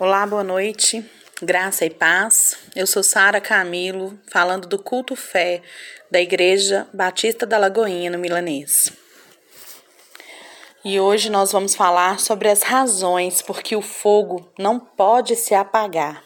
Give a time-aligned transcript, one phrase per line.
[0.00, 1.04] Olá, boa noite.
[1.42, 2.56] Graça e paz.
[2.76, 5.60] Eu sou Sara Camilo, falando do culto fé
[6.08, 8.92] da Igreja Batista da Lagoinha, no Milanês.
[10.84, 15.52] E hoje nós vamos falar sobre as razões por que o fogo não pode se
[15.52, 16.22] apagar.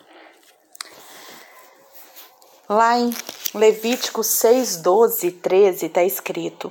[2.68, 3.10] Lá em
[3.54, 6.70] Levítico 6, 12 e 13 está escrito: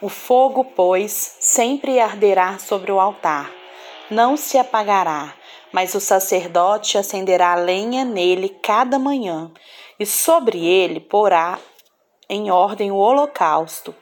[0.00, 3.50] O fogo, pois, sempre arderá sobre o altar,
[4.08, 5.34] não se apagará
[5.76, 9.52] mas o sacerdote acenderá lenha nele cada manhã,
[10.00, 11.58] e sobre ele porá
[12.30, 13.94] em ordem o holocausto,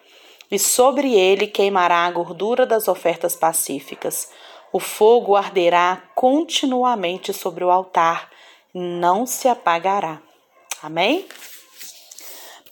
[0.49, 4.31] e sobre ele queimará a gordura das ofertas pacíficas.
[4.73, 8.31] O fogo arderá continuamente sobre o altar,
[8.73, 10.23] não se apagará.
[10.81, 11.27] Amém?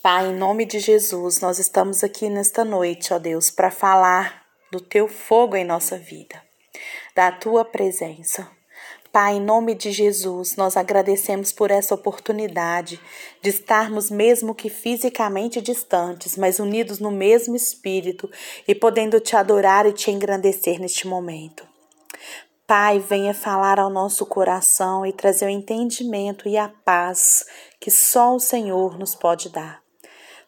[0.01, 4.81] Pai, em nome de Jesus, nós estamos aqui nesta noite, ó Deus, para falar do
[4.81, 6.41] teu fogo em nossa vida,
[7.17, 8.62] da tua presença.
[9.13, 12.99] Pai, em nome de Jesus, nós agradecemos por essa oportunidade
[13.43, 18.31] de estarmos, mesmo que fisicamente distantes, mas unidos no mesmo espírito
[18.67, 21.63] e podendo te adorar e te engrandecer neste momento.
[22.67, 27.45] Pai, venha falar ao nosso coração e trazer o entendimento e a paz
[27.79, 29.83] que só o Senhor nos pode dar.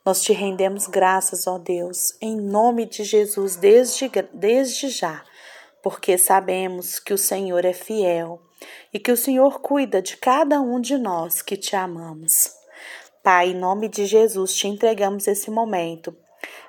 [0.03, 5.23] Nós te rendemos graças, ó Deus, em nome de Jesus, desde, desde já,
[5.83, 8.41] porque sabemos que o Senhor é fiel
[8.93, 12.53] e que o Senhor cuida de cada um de nós que te amamos.
[13.23, 16.15] Pai, em nome de Jesus, te entregamos esse momento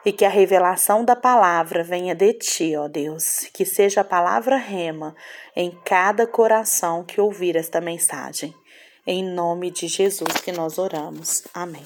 [0.05, 4.55] e que a revelação da palavra venha de ti, ó Deus, que seja a palavra
[4.55, 5.15] rema
[5.55, 8.53] em cada coração que ouvir esta mensagem.
[9.05, 11.43] Em nome de Jesus que nós oramos.
[11.53, 11.85] Amém.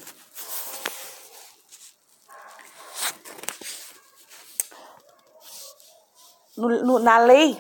[6.56, 7.58] No, no, na lei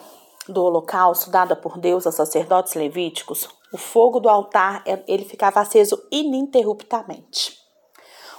[0.51, 5.59] do holocausto dada por Deus aos sacerdotes levíticos, o fogo do altar é, ele ficava
[5.59, 7.57] aceso ininterruptamente.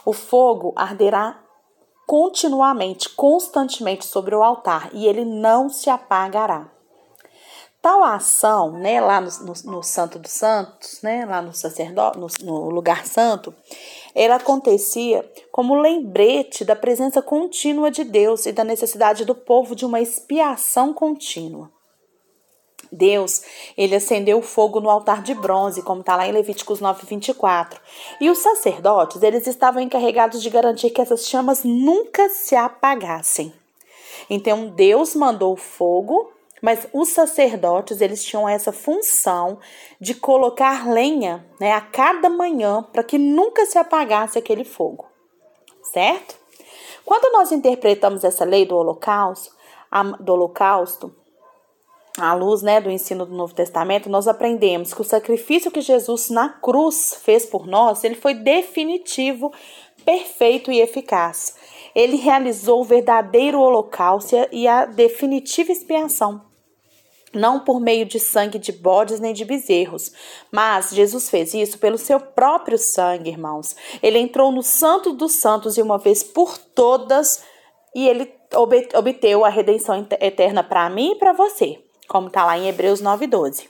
[0.04, 1.40] O fogo arderá
[2.06, 6.68] continuamente, constantemente sobre o altar e ele não se apagará.
[7.80, 12.26] Tal ação, né, lá no, no, no Santo dos Santos, né, lá no sacerdote, no,
[12.42, 13.54] no lugar santo,
[14.14, 19.86] ela acontecia como lembrete da presença contínua de Deus e da necessidade do povo de
[19.86, 21.70] uma expiação contínua.
[22.92, 23.42] Deus,
[23.76, 27.80] ele acendeu fogo no altar de bronze, como está lá em Levíticos 9, 24.
[28.20, 33.52] E os sacerdotes, eles estavam encarregados de garantir que essas chamas nunca se apagassem.
[34.28, 39.58] Então, Deus mandou fogo, mas os sacerdotes, eles tinham essa função
[40.00, 45.06] de colocar lenha né, a cada manhã para que nunca se apagasse aquele fogo.
[45.82, 46.36] Certo?
[47.04, 49.54] Quando nós interpretamos essa lei do holocausto,
[50.20, 51.14] do holocausto,
[52.20, 56.28] à luz né, do ensino do Novo Testamento, nós aprendemos que o sacrifício que Jesus
[56.28, 59.52] na cruz fez por nós, ele foi definitivo,
[60.04, 61.54] perfeito e eficaz.
[61.94, 66.42] Ele realizou o verdadeiro holocausto e a definitiva expiação.
[67.32, 70.12] Não por meio de sangue de bodes nem de bezerros,
[70.50, 73.76] mas Jesus fez isso pelo seu próprio sangue, irmãos.
[74.02, 77.44] Ele entrou no Santo dos Santos e uma vez por todas
[77.94, 78.32] e ele
[78.96, 81.78] obteve a redenção eterna para mim e para você
[82.10, 83.68] como está lá em Hebreus 9,12.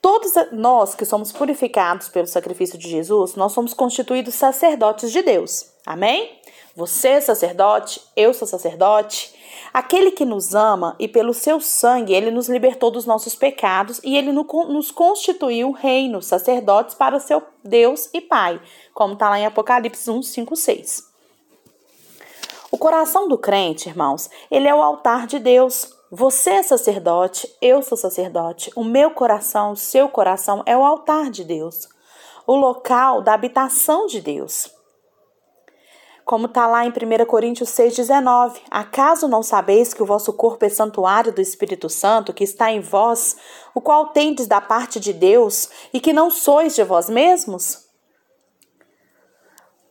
[0.00, 5.66] Todos nós que somos purificados pelo sacrifício de Jesus, nós somos constituídos sacerdotes de Deus.
[5.84, 6.40] Amém?
[6.74, 9.34] Você é sacerdote, eu sou sacerdote.
[9.74, 14.16] Aquele que nos ama e pelo seu sangue ele nos libertou dos nossos pecados e
[14.16, 18.58] ele nos constituiu reino, sacerdotes para seu Deus e Pai,
[18.94, 21.08] como está lá em Apocalipse 1, 5, 6.
[22.70, 27.82] O coração do crente, irmãos, ele é o altar de Deus, você é sacerdote, eu
[27.82, 28.70] sou sacerdote.
[28.74, 31.86] O meu coração, o seu coração é o altar de Deus,
[32.46, 34.72] o local da habitação de Deus.
[36.24, 40.70] Como está lá em 1 Coríntios 6,19: Acaso não sabeis que o vosso corpo é
[40.70, 43.36] santuário do Espírito Santo, que está em vós,
[43.74, 47.86] o qual tendes da parte de Deus, e que não sois de vós mesmos?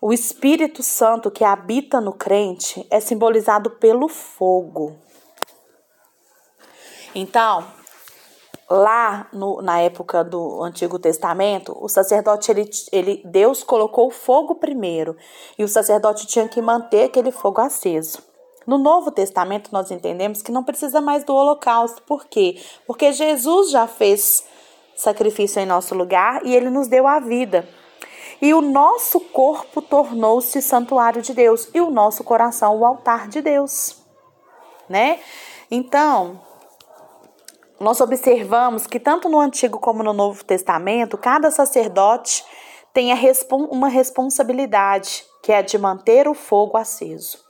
[0.01, 4.95] O Espírito Santo que habita no crente é simbolizado pelo fogo.
[7.15, 7.65] Então,
[8.69, 14.55] lá no, na época do Antigo Testamento, o sacerdote, ele, ele, Deus colocou o fogo
[14.55, 15.15] primeiro
[15.57, 18.19] e o sacerdote tinha que manter aquele fogo aceso.
[18.65, 22.01] No Novo Testamento, nós entendemos que não precisa mais do holocausto.
[22.03, 22.61] Por quê?
[22.85, 24.43] Porque Jesus já fez
[24.93, 27.67] sacrifício em nosso lugar e ele nos deu a vida.
[28.41, 33.41] E o nosso corpo tornou-se santuário de Deus e o nosso coração o altar de
[33.41, 33.95] Deus,
[34.89, 35.19] né?
[35.71, 36.39] Então,
[37.79, 42.43] nós observamos que tanto no Antigo como no Novo Testamento, cada sacerdote
[42.93, 43.11] tem
[43.69, 47.45] uma responsabilidade, que é a de manter o fogo aceso.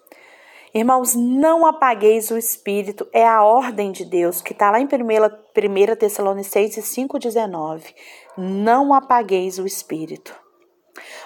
[0.74, 4.88] Irmãos, não apagueis o espírito, é a ordem de Deus, que está lá em 1,
[4.88, 7.96] 1 Tessalonicenses 5,19.
[8.38, 10.36] Não apagueis o espírito.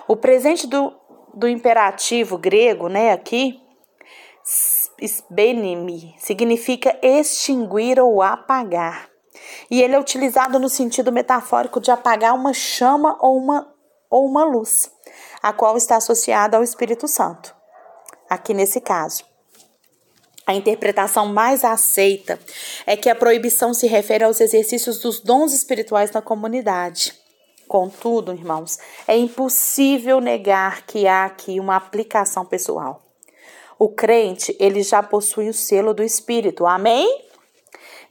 [0.07, 0.93] O presente do,
[1.33, 3.59] do imperativo grego, né, aqui,
[5.01, 9.09] sbenimi, significa extinguir ou apagar.
[9.69, 13.73] E ele é utilizado no sentido metafórico de apagar uma chama ou uma,
[14.09, 14.91] ou uma luz,
[15.41, 17.55] a qual está associada ao Espírito Santo.
[18.29, 19.25] Aqui nesse caso.
[20.45, 22.39] A interpretação mais aceita
[22.85, 27.13] é que a proibição se refere aos exercícios dos dons espirituais na comunidade.
[27.67, 28.77] Contudo, irmãos,
[29.07, 33.00] é impossível negar que há aqui uma aplicação pessoal.
[33.81, 36.67] O crente, ele já possui o selo do Espírito.
[36.67, 37.25] Amém?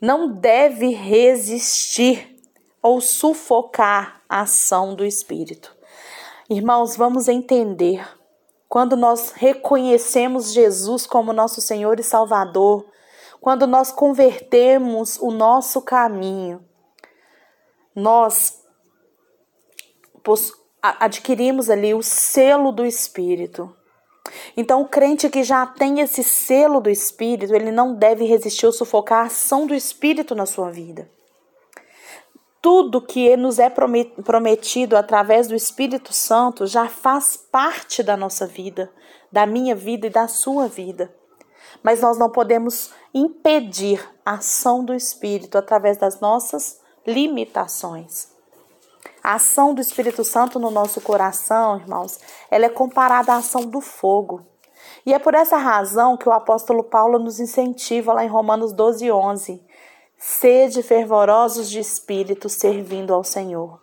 [0.01, 2.37] Não deve resistir
[2.83, 5.73] ou sufocar a ação do Espírito.
[6.51, 8.05] Irmãos, vamos entender.
[8.69, 12.85] Quando nós reconhecemos Jesus como nosso Senhor e Salvador,
[13.41, 16.65] quando nós convertemos o nosso caminho,
[17.95, 18.61] nós
[20.83, 23.73] adquirimos ali o selo do Espírito.
[24.57, 28.73] Então, o crente que já tem esse selo do Espírito, ele não deve resistir ou
[28.73, 31.11] sufocar a ação do Espírito na sua vida.
[32.63, 38.93] Tudo que nos é prometido através do Espírito Santo já faz parte da nossa vida,
[39.33, 41.15] da minha vida e da sua vida.
[41.83, 48.29] Mas nós não podemos impedir a ação do Espírito através das nossas limitações.
[49.23, 52.19] A ação do Espírito Santo no nosso coração, irmãos,
[52.51, 54.47] ela é comparada à ação do fogo.
[55.05, 59.11] E é por essa razão que o apóstolo Paulo nos incentiva lá em Romanos 12,
[59.11, 59.63] 11.
[60.17, 63.81] Sede fervorosos de espírito, servindo ao Senhor.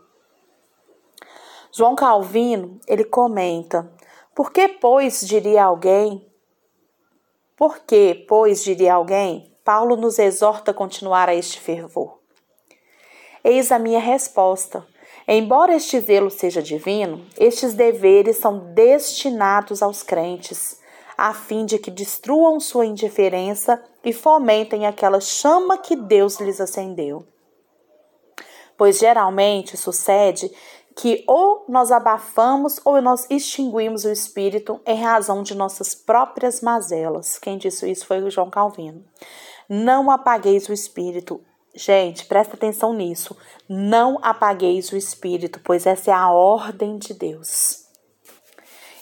[1.71, 3.91] João Calvino, ele comenta:
[4.35, 6.27] Por que, pois, diria alguém?
[7.55, 9.55] Por que, pois, diria alguém?
[9.63, 12.19] Paulo nos exorta a continuar a este fervor.
[13.43, 14.85] Eis a minha resposta.
[15.27, 20.79] Embora este zelo seja divino, estes deveres são destinados aos crentes,
[21.18, 27.27] a fim de que destruam sua indiferença e fomentem aquela chama que Deus lhes acendeu.
[28.77, 30.50] Pois geralmente sucede
[30.95, 37.38] que ou nós abafamos ou nós extinguimos o espírito em razão de nossas próprias mazelas.
[37.38, 39.03] Quem disse isso foi o João Calvino.
[39.68, 41.41] Não apagueis o espírito,
[41.77, 43.38] Gente, presta atenção nisso.
[43.69, 47.85] Não apagueis o espírito, pois essa é a ordem de Deus.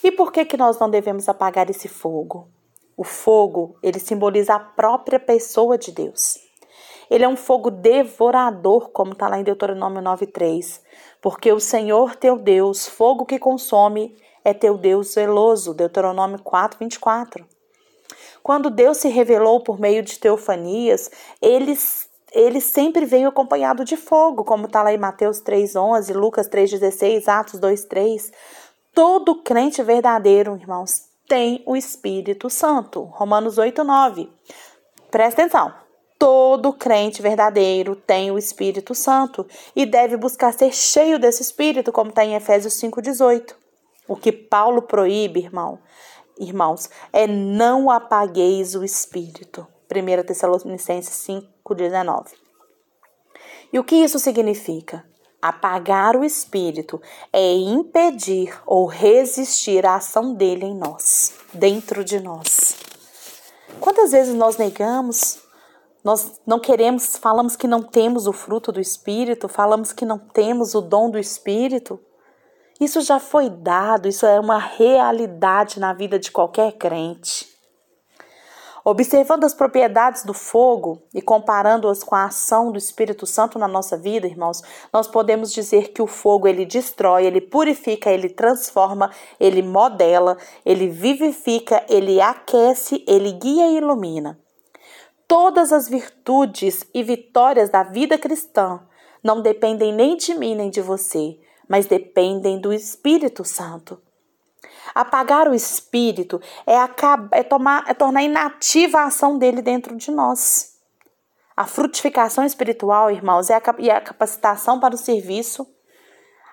[0.04, 2.50] E por que que nós não devemos apagar esse fogo?
[2.98, 6.38] O fogo, ele simboliza a própria pessoa de Deus.
[7.10, 10.82] Ele é um fogo devorador, como está lá em Deuteronômio 9:3,
[11.22, 15.74] porque o Senhor teu Deus, fogo que consome, é teu Deus zeloso.
[15.74, 17.46] Deuteronômio 4:24.
[18.44, 21.10] Quando Deus se revelou por meio de teofanias,
[21.42, 21.74] ele
[22.36, 27.60] ele sempre veio acompanhado de fogo, como está lá em Mateus 3,11, Lucas 3,16, Atos
[27.62, 28.32] 2,3.
[28.94, 33.04] Todo crente verdadeiro, irmãos, tem o Espírito Santo.
[33.04, 34.30] Romanos 8,9.
[35.10, 35.74] Presta atenção.
[36.20, 42.10] Todo crente verdadeiro tem o Espírito Santo e deve buscar ser cheio desse Espírito, como
[42.10, 43.54] está em Efésios 5,18.
[44.08, 45.80] O que Paulo proíbe, irmão,
[46.38, 49.66] irmãos, é não apagueis o Espírito.
[49.90, 52.34] 1 Tessalonicenses 5,19.
[53.72, 55.04] E o que isso significa?
[55.42, 57.02] Apagar o espírito
[57.32, 62.76] é impedir ou resistir à ação dele em nós, dentro de nós.
[63.80, 65.40] Quantas vezes nós negamos,
[66.04, 70.74] nós não queremos, falamos que não temos o fruto do espírito, falamos que não temos
[70.74, 72.00] o dom do espírito?
[72.80, 77.55] Isso já foi dado, isso é uma realidade na vida de qualquer crente.
[78.88, 83.98] Observando as propriedades do fogo e comparando-as com a ação do Espírito Santo na nossa
[83.98, 84.62] vida, irmãos,
[84.94, 90.88] nós podemos dizer que o fogo ele destrói, ele purifica, ele transforma, ele modela, ele
[90.88, 94.40] vivifica, ele aquece, ele guia e ilumina.
[95.28, 98.80] Todas as virtudes e vitórias da vida cristã
[99.24, 104.00] não dependem nem de mim nem de você, mas dependem do Espírito Santo.
[104.96, 110.10] Apagar o espírito é, acabar, é, tomar, é tornar inativa a ação dele dentro de
[110.10, 110.80] nós.
[111.56, 115.68] A frutificação espiritual, irmãos, é a, e a capacitação para o serviço.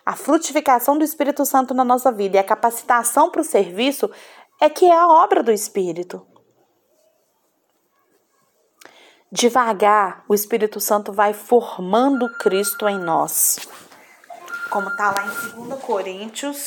[0.04, 4.10] A frutificação do Espírito Santo na nossa vida e a capacitação para o serviço
[4.60, 6.26] é que é a obra do Espírito.
[9.32, 13.58] devagar, o Espírito Santo vai formando Cristo em nós.
[14.70, 16.66] Como está lá em 2 Coríntios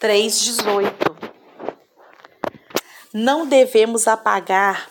[0.00, 0.92] 3,18.
[3.12, 4.88] Não devemos apagar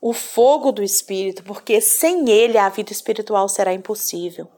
[0.00, 4.48] o fogo do Espírito, porque sem ele a vida espiritual será impossível.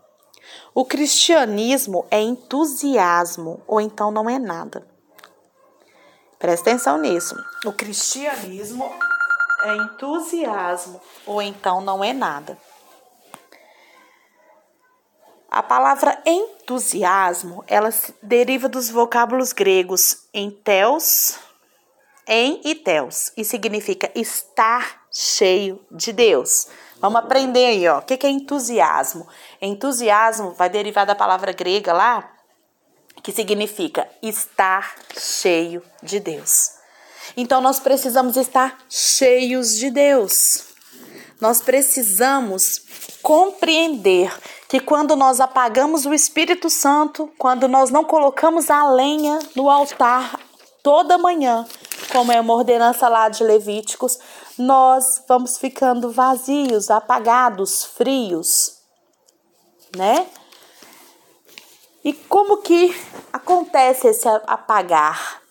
[0.74, 4.86] O cristianismo é entusiasmo, ou então não é nada.
[6.38, 7.36] Presta atenção nisso.
[7.64, 8.90] O cristianismo
[9.62, 12.58] é entusiasmo, ou então não é nada.
[15.60, 17.90] A palavra entusiasmo, ela
[18.22, 21.38] deriva dos vocábulos gregos enteos,
[22.26, 26.66] em e teos, e significa estar cheio de Deus.
[26.98, 27.98] Vamos aprender aí, ó.
[27.98, 29.28] O que é entusiasmo?
[29.60, 32.32] Entusiasmo vai derivar da palavra grega lá,
[33.22, 36.70] que significa estar cheio de Deus.
[37.36, 40.68] Então nós precisamos estar cheios de Deus.
[41.38, 42.82] Nós precisamos
[43.20, 44.32] compreender
[44.70, 50.38] que quando nós apagamos o Espírito Santo, quando nós não colocamos a lenha no altar
[50.80, 51.66] toda manhã,
[52.12, 54.20] como é uma ordenança lá de Levíticos,
[54.56, 58.80] nós vamos ficando vazios, apagados, frios,
[59.96, 60.28] né?
[62.04, 62.96] E como que
[63.32, 65.42] acontece esse apagar?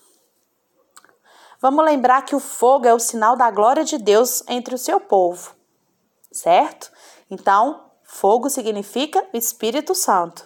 [1.60, 4.98] Vamos lembrar que o fogo é o sinal da glória de Deus entre o seu
[4.98, 5.54] povo,
[6.32, 6.90] certo?
[7.30, 10.44] Então, fogo significa Espírito Santo.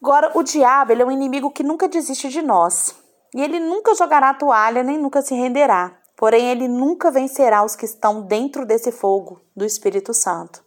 [0.00, 2.94] Agora, o diabo ele é um inimigo que nunca desiste de nós.
[3.34, 5.98] E ele nunca jogará a toalha, nem nunca se renderá.
[6.16, 10.62] Porém, ele nunca vencerá os que estão dentro desse fogo do Espírito Santo.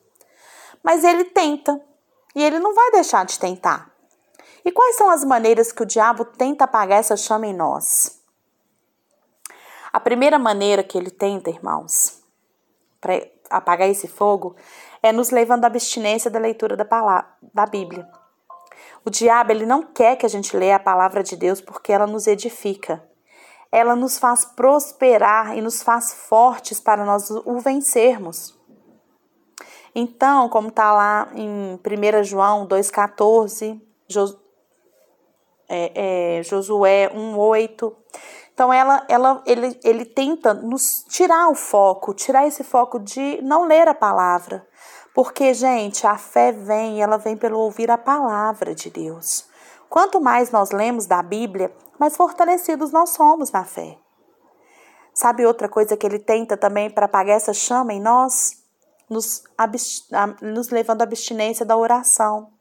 [0.84, 1.80] Mas ele tenta,
[2.36, 3.94] e ele não vai deixar de tentar.
[4.64, 8.20] E quais são as maneiras que o diabo tenta apagar essa chama em nós?
[9.94, 12.22] A primeira maneira que ele tenta, irmãos,
[13.50, 14.56] apagar esse fogo,
[15.02, 18.08] é nos levando à abstinência da leitura da, palavra, da Bíblia.
[19.06, 22.08] O diabo ele não quer que a gente leia a palavra de Deus porque ela
[22.08, 23.04] nos edifica.
[23.72, 28.58] Ela nos faz prosperar e nos faz fortes para nós o vencermos.
[29.94, 34.38] Então, como está lá em 1 João 2,14, Jos,
[35.70, 37.96] é, é, Josué 1,8.
[38.56, 43.66] Então, ela, ela, ele, ele tenta nos tirar o foco, tirar esse foco de não
[43.66, 44.66] ler a palavra,
[45.14, 49.46] porque, gente, a fé vem, ela vem pelo ouvir a palavra de Deus.
[49.90, 51.70] Quanto mais nós lemos da Bíblia,
[52.00, 53.98] mais fortalecidos nós somos na fé.
[55.14, 58.64] Sabe outra coisa que ele tenta também para apagar essa chama em nós?
[59.10, 59.44] Nos,
[60.42, 62.54] nos levando à abstinência da oração.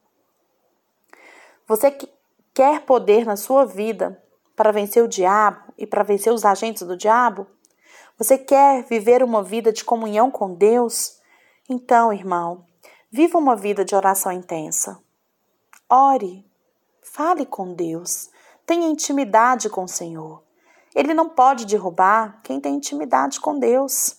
[1.68, 2.12] Você que
[2.52, 4.20] quer poder na sua vida
[4.56, 7.46] para vencer o diabo e para vencer os agentes do diabo?
[8.18, 11.18] Você quer viver uma vida de comunhão com Deus?
[11.68, 12.64] Então, irmão,
[13.10, 15.00] viva uma vida de oração intensa.
[15.90, 16.44] Ore,
[17.02, 18.30] fale com Deus,
[18.64, 20.42] tenha intimidade com o Senhor.
[20.94, 24.16] Ele não pode derrubar quem tem intimidade com Deus.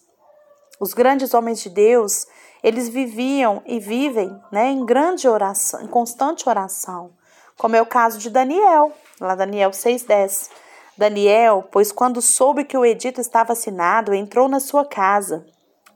[0.80, 2.28] Os grandes homens de Deus,
[2.62, 7.15] eles viviam e vivem né, em grande oração, em constante oração,
[7.58, 10.50] como é o caso de Daniel, lá Daniel 6,10.
[10.98, 15.46] Daniel, pois quando soube que o edito estava assinado, entrou na sua casa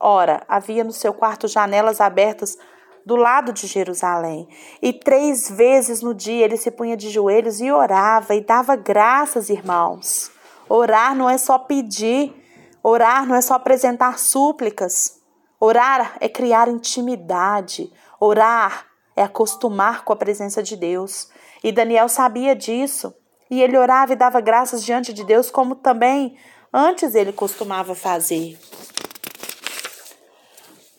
[0.02, 2.56] Ora, havia no seu quarto janelas abertas
[3.04, 4.48] do lado de Jerusalém.
[4.80, 9.50] E três vezes no dia ele se punha de joelhos e orava e dava graças,
[9.50, 10.30] irmãos.
[10.70, 12.34] Orar não é só pedir,
[12.82, 15.20] orar não é só apresentar súplicas.
[15.60, 17.92] Orar é criar intimidade.
[18.18, 21.28] Orar é acostumar com a presença de Deus.
[21.62, 23.14] E Daniel sabia disso.
[23.50, 26.36] E ele orava e dava graças diante de Deus, como também
[26.72, 28.58] antes ele costumava fazer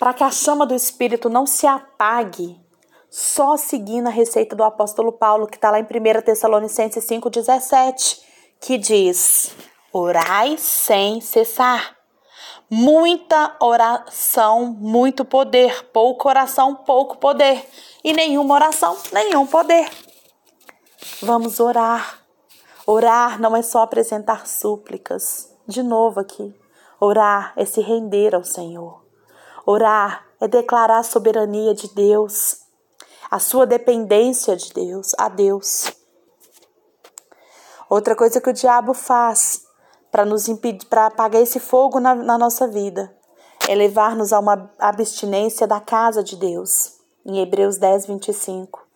[0.01, 2.59] para que a chama do Espírito não se apague,
[3.07, 8.19] só seguindo a receita do apóstolo Paulo, que está lá em 1 Tessalonicenses 5,17,
[8.59, 9.55] que diz:
[9.93, 11.95] Orai sem cessar.
[12.67, 15.83] Muita oração, muito poder.
[15.93, 17.63] Pouca oração, pouco poder.
[18.03, 19.87] E nenhuma oração, nenhum poder.
[21.21, 22.19] Vamos orar.
[22.85, 25.51] Orar não é só apresentar súplicas.
[25.67, 26.53] De novo aqui.
[26.99, 29.03] Orar é se render ao Senhor.
[29.65, 32.61] Orar é declarar a soberania de Deus,
[33.29, 35.91] a sua dependência de Deus, a Deus.
[37.89, 39.65] Outra coisa que o diabo faz
[40.11, 43.15] para nos impedir, para apagar esse fogo na, na nossa vida,
[43.67, 46.99] é levar-nos a uma abstinência da casa de Deus.
[47.25, 48.90] Em Hebreus 10, 25.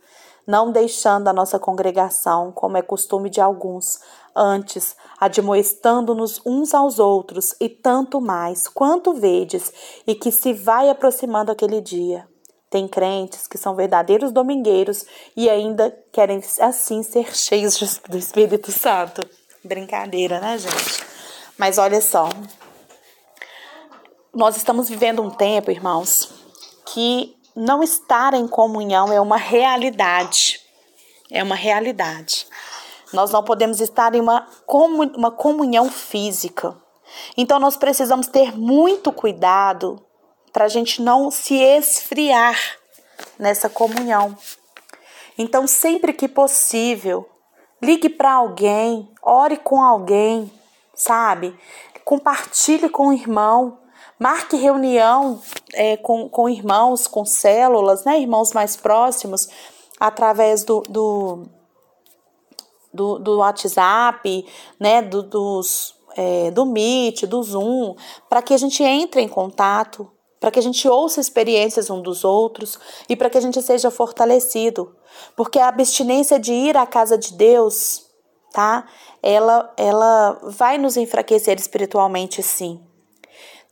[0.48, 4.00] Não deixando a nossa congregação, como é costume de alguns,
[4.36, 9.72] antes, admoestando-nos uns aos outros, e tanto mais, quanto vedes,
[10.06, 12.28] e que se vai aproximando aquele dia.
[12.70, 17.78] Tem crentes que são verdadeiros domingueiros e ainda querem assim ser cheios
[18.10, 19.22] do Espírito Santo.
[19.64, 21.06] Brincadeira, né, gente?
[21.58, 22.28] Mas olha só.
[24.34, 26.30] Nós estamos vivendo um tempo, irmãos,
[26.86, 30.60] que não estar em comunhão é uma realidade.
[31.32, 32.48] É uma realidade.
[33.14, 34.48] Nós não podemos estar em uma,
[35.16, 36.76] uma comunhão física.
[37.38, 40.04] Então, nós precisamos ter muito cuidado
[40.52, 42.58] para a gente não se esfriar
[43.40, 44.38] nessa comunhão.
[45.38, 47.30] Então, sempre que possível,
[47.82, 50.52] ligue para alguém, ore com alguém,
[50.94, 51.58] sabe?
[52.04, 53.78] Compartilhe com o irmão,
[54.20, 55.42] marque reunião
[55.74, 58.20] é, com, com irmãos, com células, né?
[58.20, 59.48] Irmãos mais próximos,
[60.00, 61.44] através do, do,
[62.94, 64.46] do, do WhatsApp,
[64.80, 65.02] né?
[65.02, 67.96] Do, dos, é, do Meet, do Zoom,
[68.30, 72.24] para que a gente entre em contato, para que a gente ouça experiências um dos
[72.24, 72.80] outros
[73.10, 74.96] e para que a gente seja fortalecido.
[75.36, 78.06] Porque a abstinência de ir à casa de Deus,
[78.52, 78.86] tá?
[79.22, 82.80] Ela, ela vai nos enfraquecer espiritualmente, sim.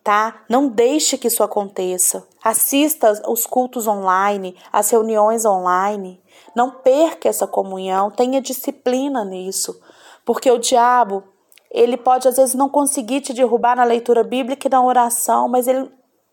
[0.03, 0.43] Tá?
[0.49, 2.27] Não deixe que isso aconteça.
[2.43, 6.21] Assista os cultos online, as reuniões online.
[6.53, 9.79] Não perca essa comunhão, tenha disciplina nisso.
[10.25, 11.23] Porque o diabo,
[11.71, 15.67] ele pode às vezes não conseguir te derrubar na leitura bíblica e na oração, mas
[15.67, 15.89] ele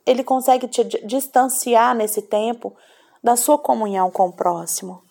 [0.07, 2.75] ele consegue te distanciar nesse tempo
[3.23, 5.03] da sua comunhão com o próximo.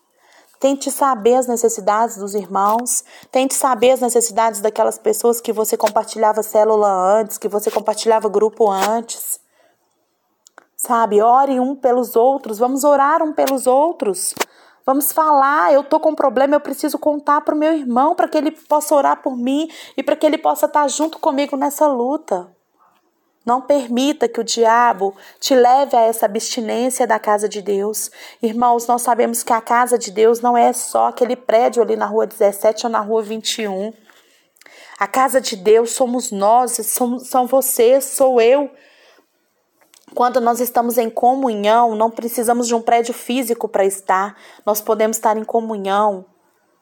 [0.59, 6.43] Tente saber as necessidades dos irmãos, tente saber as necessidades daquelas pessoas que você compartilhava
[6.43, 9.39] célula antes, que você compartilhava grupo antes.
[10.75, 14.33] Sabe, ore um pelos outros, vamos orar um pelos outros.
[14.85, 18.27] Vamos falar, eu tô com um problema, eu preciso contar para o meu irmão para
[18.27, 21.87] que ele possa orar por mim e para que ele possa estar junto comigo nessa
[21.87, 22.49] luta.
[23.49, 28.11] Não permita que o diabo te leve a essa abstinência da casa de Deus.
[28.43, 32.05] Irmãos, nós sabemos que a casa de Deus não é só aquele prédio ali na
[32.05, 33.91] rua 17 ou na rua 21.
[34.99, 38.69] A casa de Deus somos nós, somos, são vocês, sou eu.
[40.13, 44.37] Quando nós estamos em comunhão, não precisamos de um prédio físico para estar.
[44.63, 46.23] Nós podemos estar em comunhão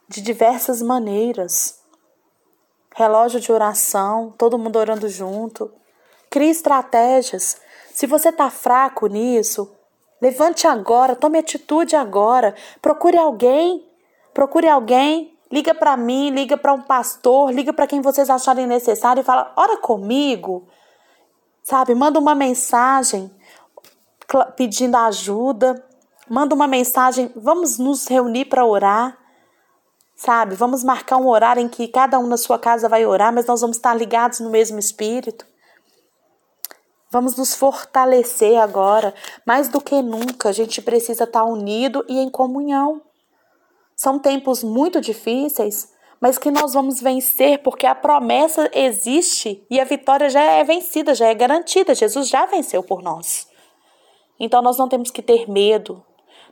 [0.10, 1.80] de diversas maneiras.
[2.94, 5.72] Relógio de oração, todo mundo orando junto.
[6.38, 7.58] Crie estratégias.
[7.96, 9.76] Se você está fraco nisso,
[10.22, 12.54] levante agora, tome atitude agora.
[12.80, 13.84] Procure alguém.
[14.36, 15.36] Procure alguém.
[15.52, 19.52] Liga para mim, liga para um pastor, liga para quem vocês acharem necessário e fala:
[19.56, 20.68] "Ora comigo".
[21.64, 21.96] Sabe?
[21.96, 23.32] Manda uma mensagem
[24.56, 25.84] pedindo ajuda.
[26.30, 29.18] Manda uma mensagem, vamos nos reunir para orar.
[30.16, 30.54] Sabe?
[30.54, 33.60] Vamos marcar um horário em que cada um na sua casa vai orar, mas nós
[33.60, 35.57] vamos estar ligados no mesmo espírito.
[37.10, 39.14] Vamos nos fortalecer agora.
[39.46, 43.02] Mais do que nunca, a gente precisa estar unido e em comunhão.
[43.96, 49.86] São tempos muito difíceis, mas que nós vamos vencer porque a promessa existe e a
[49.86, 51.96] vitória já é vencida, já é garantida.
[51.96, 53.48] Jesus já venceu por nós.
[54.40, 56.04] Então nós não temos que ter medo,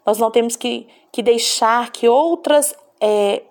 [0.06, 3.44] nós não temos que, que deixar que outras é,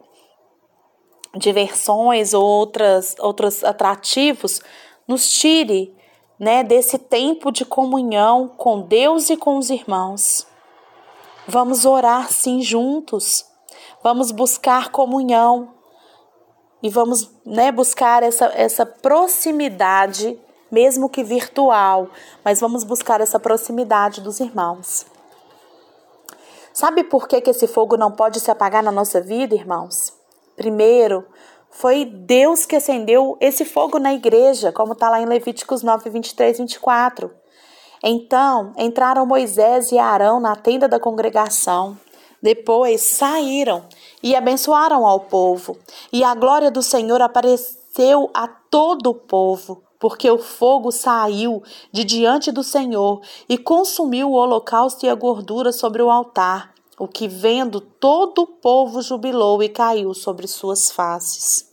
[1.36, 4.60] diversões ou outras, outros atrativos
[5.06, 5.94] nos tire
[6.44, 10.46] né, desse tempo de comunhão com Deus e com os irmãos.
[11.48, 13.46] Vamos orar sim juntos.
[14.02, 15.70] Vamos buscar comunhão
[16.82, 20.38] e vamos, né, buscar essa essa proximidade,
[20.70, 22.08] mesmo que virtual,
[22.44, 25.06] mas vamos buscar essa proximidade dos irmãos.
[26.74, 30.12] Sabe por que, que esse fogo não pode se apagar na nossa vida, irmãos?
[30.56, 31.24] Primeiro,
[31.74, 36.58] foi Deus que acendeu esse fogo na igreja, como está lá em Levíticos 9, 23,
[36.58, 37.32] 24.
[38.00, 41.98] Então entraram Moisés e Arão na tenda da congregação.
[42.40, 43.86] Depois saíram
[44.22, 45.76] e abençoaram ao povo.
[46.12, 51.60] E a glória do Senhor apareceu a todo o povo, porque o fogo saiu
[51.90, 57.08] de diante do Senhor e consumiu o holocausto e a gordura sobre o altar o
[57.08, 61.72] que vendo todo o povo jubilou e caiu sobre suas faces.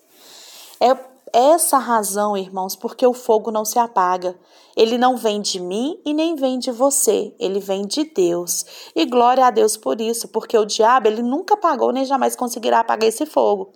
[0.80, 0.96] É
[1.34, 4.38] essa razão, irmãos, porque o fogo não se apaga.
[4.76, 8.66] Ele não vem de mim e nem vem de você, ele vem de Deus.
[8.96, 12.80] E glória a Deus por isso, porque o diabo ele nunca apagou nem jamais conseguirá
[12.80, 13.74] apagar esse fogo.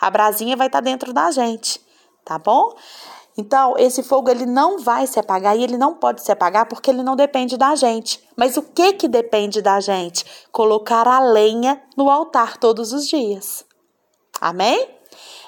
[0.00, 1.80] A brasinha vai estar dentro da gente,
[2.24, 2.74] tá bom?
[3.40, 6.90] Então, esse fogo ele não vai se apagar e ele não pode se apagar porque
[6.90, 8.20] ele não depende da gente.
[8.36, 10.26] Mas o que que depende da gente?
[10.50, 13.64] Colocar a lenha no altar todos os dias.
[14.40, 14.90] Amém?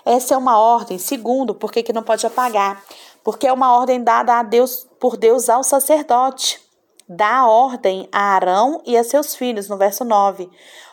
[0.06, 0.98] Essa é uma ordem.
[0.98, 2.80] Segundo, por que, não pode apagar?
[3.24, 6.60] Porque é uma ordem dada a Deus por Deus ao sacerdote.
[7.08, 10.48] Dá ordem a Arão e a seus filhos, no verso 9.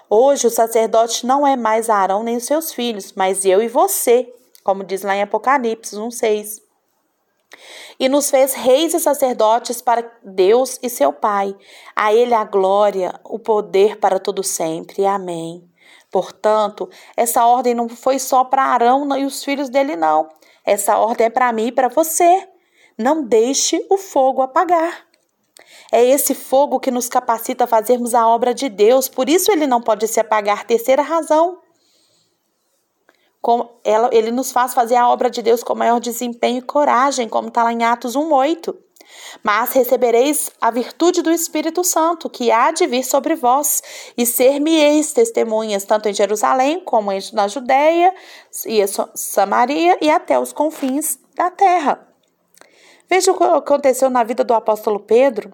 [0.09, 4.33] Hoje o sacerdote não é mais Arão nem os seus filhos, mas eu e você,
[4.63, 6.65] como diz lá em Apocalipse 1,6
[7.99, 11.55] e nos fez reis e sacerdotes para Deus e seu Pai.
[11.95, 15.05] A Ele a glória, o poder para todo sempre.
[15.05, 15.67] Amém.
[16.11, 20.29] Portanto, essa ordem não foi só para Arão e os filhos dele, não.
[20.65, 22.47] Essa ordem é para mim e para você.
[22.97, 25.05] Não deixe o fogo apagar.
[25.91, 29.67] É esse fogo que nos capacita a fazermos a obra de Deus, por isso ele
[29.67, 30.65] não pode se apagar.
[30.65, 31.59] Terceira razão
[33.83, 37.47] ela, ele nos faz fazer a obra de Deus com maior desempenho e coragem, como
[37.47, 38.75] está lá em Atos 1,8.
[39.43, 43.81] Mas recebereis a virtude do Espírito Santo, que há de vir sobre vós,
[44.17, 48.13] e ser-me-eis testemunhas, tanto em Jerusalém, como na Judéia,
[48.65, 48.81] e
[49.15, 52.05] Samaria, e até os confins da terra.
[53.09, 55.53] Veja o que aconteceu na vida do apóstolo Pedro.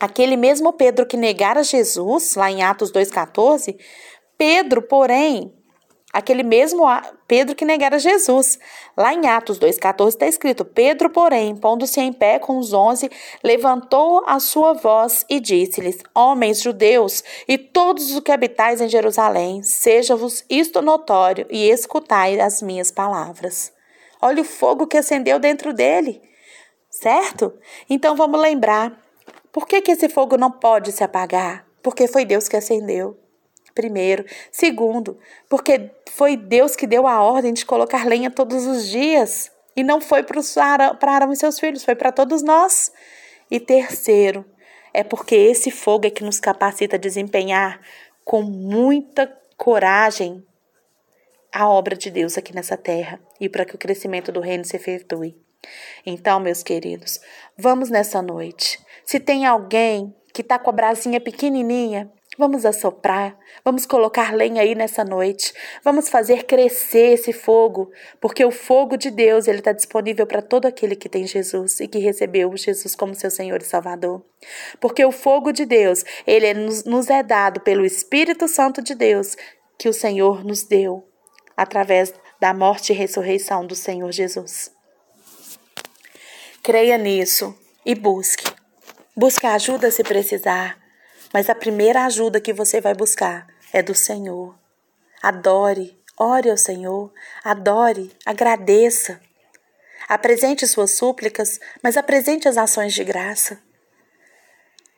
[0.00, 3.76] Aquele mesmo Pedro que negara Jesus, lá em Atos 2,14,
[4.38, 5.54] Pedro, porém,
[6.12, 6.82] aquele mesmo
[7.26, 8.58] Pedro que negara Jesus.
[8.96, 13.10] Lá em Atos 2,14 está escrito: Pedro, porém, pondo-se em pé com os onze,
[13.42, 19.62] levantou a sua voz e disse-lhes: Homens judeus e todos os que habitais em Jerusalém,
[19.62, 23.72] seja-vos isto notório e escutai as minhas palavras.
[24.20, 26.20] Olha o fogo que acendeu dentro dele,
[26.90, 27.52] certo?
[27.88, 29.00] Então vamos lembrar:
[29.50, 31.66] por que, que esse fogo não pode se apagar?
[31.82, 33.21] Porque foi Deus que acendeu.
[33.74, 34.24] Primeiro.
[34.50, 39.50] Segundo, porque foi Deus que deu a ordem de colocar lenha todos os dias.
[39.74, 42.92] E não foi para Arão e seus filhos, foi para todos nós.
[43.50, 44.44] E terceiro,
[44.92, 47.80] é porque esse fogo é que nos capacita a desempenhar
[48.24, 50.44] com muita coragem
[51.52, 54.76] a obra de Deus aqui nessa terra e para que o crescimento do reino se
[54.76, 55.36] efetue.
[56.04, 57.20] Então, meus queridos,
[57.56, 58.80] vamos nessa noite.
[59.04, 64.74] Se tem alguém que está com a brasinha pequenininha, Vamos assoprar, vamos colocar lenha aí
[64.74, 65.52] nessa noite,
[65.84, 70.64] vamos fazer crescer esse fogo, porque o fogo de Deus ele está disponível para todo
[70.64, 74.24] aquele que tem Jesus e que recebeu Jesus como seu Senhor e Salvador.
[74.80, 78.94] Porque o fogo de Deus ele é, nos, nos é dado pelo Espírito Santo de
[78.94, 79.36] Deus
[79.78, 81.06] que o Senhor nos deu
[81.54, 84.70] através da morte e ressurreição do Senhor Jesus.
[86.62, 88.50] Creia nisso e busque.
[89.14, 90.81] Busque ajuda se precisar.
[91.32, 94.54] Mas a primeira ajuda que você vai buscar é do Senhor.
[95.22, 99.20] Adore, ore ao Senhor, adore, agradeça.
[100.08, 103.58] Apresente suas súplicas, mas apresente as ações de graça.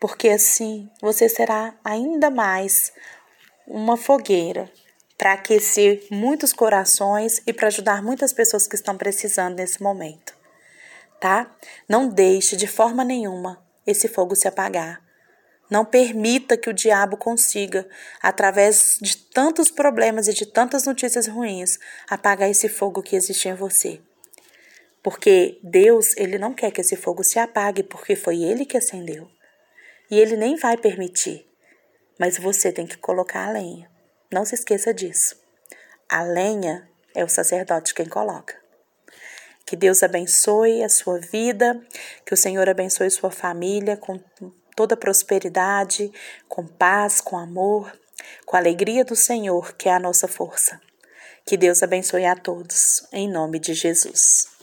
[0.01, 2.93] Porque assim você será ainda mais
[3.67, 4.71] uma fogueira
[5.17, 10.35] para aquecer muitos corações e para ajudar muitas pessoas que estão precisando nesse momento.
[11.21, 11.55] Tá?
[11.89, 15.04] Não deixe de forma nenhuma esse fogo se apagar.
[15.71, 17.89] Não permita que o diabo consiga,
[18.23, 23.55] através de tantos problemas e de tantas notícias ruins, apagar esse fogo que existe em
[23.55, 24.01] você.
[25.03, 29.29] Porque Deus, ele não quer que esse fogo se apague, porque foi ele que acendeu.
[30.11, 31.47] E ele nem vai permitir.
[32.19, 33.91] Mas você tem que colocar a lenha.
[34.33, 35.37] Não se esqueça disso.
[36.09, 38.55] A lenha é o sacerdote quem coloca.
[39.67, 41.81] Que Deus abençoe a sua vida,
[42.25, 44.19] que o Senhor abençoe sua família com
[44.75, 46.13] toda prosperidade,
[46.49, 47.93] com paz, com amor,
[48.47, 50.81] com a alegria do Senhor, que é a nossa força.
[51.47, 54.54] Que Deus abençoe a todos, em nome de Jesus.